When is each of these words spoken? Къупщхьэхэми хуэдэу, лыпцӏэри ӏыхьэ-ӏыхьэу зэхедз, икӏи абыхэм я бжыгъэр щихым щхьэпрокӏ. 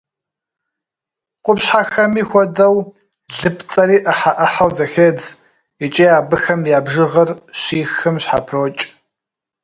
Къупщхьэхэми 1.43 2.23
хуэдэу, 2.29 2.77
лыпцӏэри 3.37 3.97
ӏыхьэ-ӏыхьэу 4.03 4.71
зэхедз, 4.77 5.23
икӏи 5.85 6.05
абыхэм 6.17 6.61
я 6.77 6.79
бжыгъэр 6.85 7.29
щихым 7.61 8.15
щхьэпрокӏ. 8.23 8.81